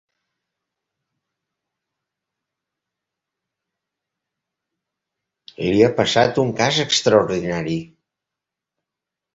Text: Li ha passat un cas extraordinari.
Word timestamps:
Li 5.67 5.85
ha 5.85 5.93
passat 6.01 6.43
un 6.47 6.57
cas 6.63 6.83
extraordinari. 6.89 7.79